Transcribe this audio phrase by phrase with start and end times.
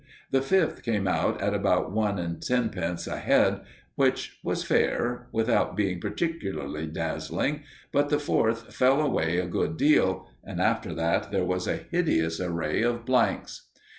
[0.31, 3.61] The Fifth came out at about one and tenpence a head,
[3.93, 10.27] which was fair, without being particularly dazzling; but the Fourth fell away a good deal.
[10.43, 13.67] And after that there was a hideous array of blanks.